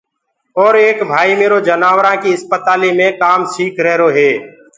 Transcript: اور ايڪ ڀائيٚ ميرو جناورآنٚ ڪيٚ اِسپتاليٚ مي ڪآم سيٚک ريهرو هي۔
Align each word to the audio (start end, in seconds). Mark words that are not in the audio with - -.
اور 0.61 0.73
ايڪ 0.83 0.97
ڀائيٚ 1.11 1.39
ميرو 1.41 1.57
جناورآنٚ 1.67 2.21
ڪيٚ 2.21 2.35
اِسپتاليٚ 2.37 2.97
مي 2.99 3.07
ڪآم 3.21 3.39
سيٚک 3.53 3.75
ريهرو 3.85 4.09
هي۔ 4.17 4.31